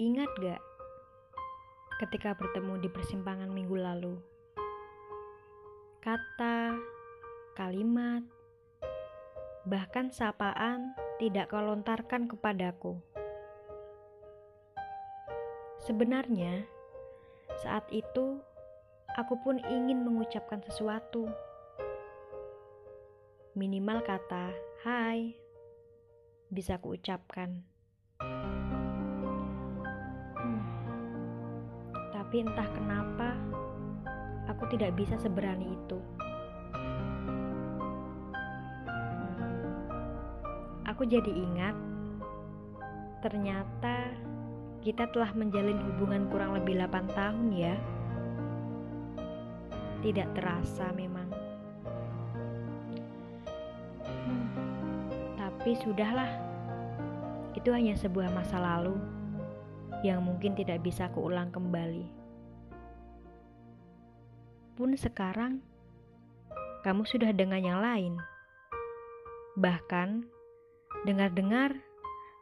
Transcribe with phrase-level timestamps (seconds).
[0.00, 0.62] Ingat gak
[2.00, 4.16] ketika bertemu di persimpangan minggu lalu?
[6.00, 6.72] Kata,
[7.52, 8.24] kalimat,
[9.68, 12.96] bahkan sapaan tidak kau lontarkan kepadaku.
[15.84, 16.64] Sebenarnya,
[17.60, 18.40] saat itu
[19.20, 21.28] aku pun ingin mengucapkan sesuatu.
[23.52, 24.48] Minimal kata
[24.80, 25.36] "hai"
[26.48, 27.69] bisa kuucapkan.
[32.30, 33.34] Tapi entah kenapa
[34.46, 35.98] aku tidak bisa seberani itu.
[41.00, 41.72] aku jadi ingat
[43.24, 44.14] ternyata
[44.84, 47.72] kita telah menjalin hubungan kurang lebih 8 tahun ya.
[50.04, 51.24] Tidak terasa memang.
[54.06, 54.46] Hmm,
[55.40, 56.30] tapi sudahlah.
[57.56, 59.00] Itu hanya sebuah masa lalu
[60.04, 62.19] yang mungkin tidak bisa kuulang kembali.
[64.80, 65.60] Pun sekarang
[66.80, 68.16] kamu sudah dengan yang lain.
[69.60, 70.40] Bahkan
[71.00, 71.80] Dengar-dengar,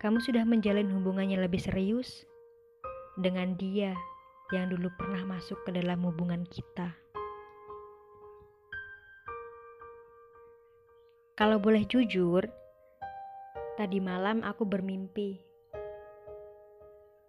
[0.02, 2.26] kamu sudah menjalin hubungannya lebih serius
[3.14, 3.94] dengan dia
[4.50, 6.90] yang dulu pernah masuk ke dalam hubungan kita.
[11.38, 12.50] Kalau boleh jujur,
[13.78, 15.38] tadi malam aku bermimpi.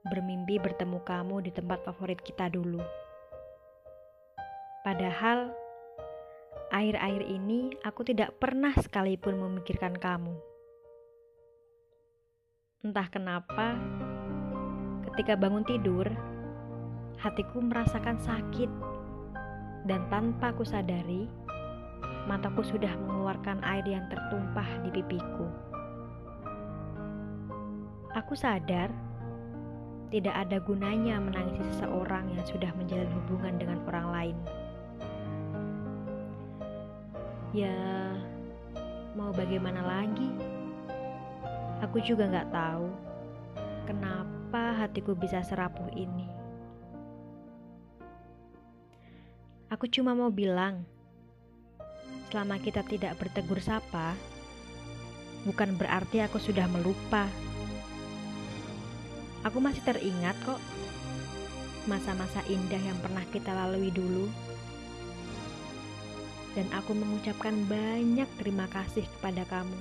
[0.02, 2.82] Bermimpi bertemu kamu di tempat favorit kita dulu.
[4.80, 5.52] Padahal,
[6.72, 10.32] air-air ini aku tidak pernah sekalipun memikirkan kamu.
[12.88, 13.76] Entah kenapa,
[15.12, 16.08] ketika bangun tidur,
[17.20, 18.72] hatiku merasakan sakit,
[19.84, 21.28] dan tanpa aku sadari,
[22.32, 25.48] mataku sudah mengeluarkan air yang tertumpah di pipiku.
[28.16, 28.90] Aku sadar
[30.10, 34.38] tidak ada gunanya menangisi seseorang yang sudah menjalin hubungan dengan orang lain.
[37.50, 38.14] Ya,
[39.18, 40.30] mau bagaimana lagi?
[41.82, 42.94] Aku juga gak tahu
[43.90, 46.30] kenapa hatiku bisa serapuh ini.
[49.74, 50.86] Aku cuma mau bilang,
[52.30, 54.14] selama kita tidak bertegur sapa,
[55.42, 57.26] bukan berarti aku sudah melupa.
[59.42, 60.62] Aku masih teringat kok
[61.90, 64.30] masa-masa indah yang pernah kita lalui dulu.
[66.58, 69.78] Dan aku mengucapkan banyak terima kasih kepada kamu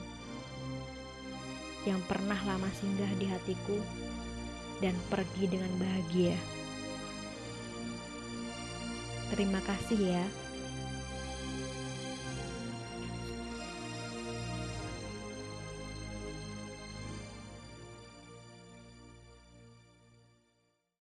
[1.88, 3.80] yang pernah lama singgah di hatiku
[4.84, 6.36] dan pergi dengan bahagia.
[9.32, 10.24] Terima kasih ya.